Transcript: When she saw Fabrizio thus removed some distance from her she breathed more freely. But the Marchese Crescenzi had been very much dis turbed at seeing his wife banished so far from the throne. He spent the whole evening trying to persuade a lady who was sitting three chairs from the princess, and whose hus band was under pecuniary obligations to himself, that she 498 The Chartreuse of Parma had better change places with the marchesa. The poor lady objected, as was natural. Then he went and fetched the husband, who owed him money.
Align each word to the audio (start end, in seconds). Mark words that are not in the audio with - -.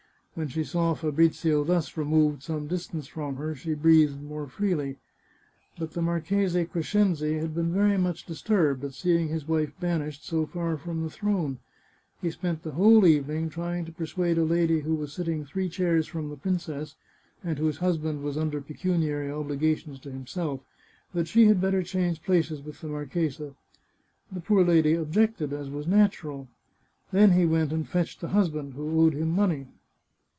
When 0.33 0.47
she 0.47 0.63
saw 0.63 0.93
Fabrizio 0.93 1.65
thus 1.65 1.97
removed 1.97 2.41
some 2.41 2.67
distance 2.67 3.05
from 3.05 3.35
her 3.35 3.53
she 3.53 3.73
breathed 3.73 4.21
more 4.23 4.47
freely. 4.47 4.95
But 5.77 5.91
the 5.91 6.01
Marchese 6.01 6.63
Crescenzi 6.67 7.37
had 7.37 7.53
been 7.53 7.73
very 7.73 7.97
much 7.97 8.25
dis 8.25 8.41
turbed 8.41 8.85
at 8.85 8.93
seeing 8.93 9.27
his 9.27 9.45
wife 9.45 9.77
banished 9.81 10.25
so 10.25 10.45
far 10.45 10.77
from 10.77 11.03
the 11.03 11.09
throne. 11.09 11.59
He 12.21 12.31
spent 12.31 12.63
the 12.63 12.71
whole 12.71 13.05
evening 13.05 13.49
trying 13.49 13.83
to 13.83 13.91
persuade 13.91 14.37
a 14.37 14.45
lady 14.45 14.79
who 14.79 14.95
was 14.95 15.11
sitting 15.11 15.43
three 15.43 15.67
chairs 15.67 16.07
from 16.07 16.29
the 16.29 16.37
princess, 16.37 16.95
and 17.43 17.59
whose 17.59 17.79
hus 17.79 17.97
band 17.97 18.23
was 18.23 18.37
under 18.37 18.61
pecuniary 18.61 19.29
obligations 19.29 19.99
to 19.99 20.11
himself, 20.11 20.61
that 21.13 21.27
she 21.27 21.43
498 21.43 21.51
The 21.51 21.71
Chartreuse 21.71 21.81
of 21.81 22.23
Parma 22.23 22.37
had 22.37 22.47
better 22.47 22.47
change 22.47 22.47
places 22.47 22.63
with 22.63 22.81
the 22.81 22.87
marchesa. 22.87 23.55
The 24.31 24.39
poor 24.39 24.63
lady 24.63 24.93
objected, 24.93 25.51
as 25.51 25.69
was 25.69 25.87
natural. 25.87 26.47
Then 27.11 27.33
he 27.33 27.45
went 27.45 27.73
and 27.73 27.85
fetched 27.87 28.21
the 28.21 28.29
husband, 28.29 28.75
who 28.75 29.05
owed 29.05 29.13
him 29.13 29.29
money. 29.29 29.67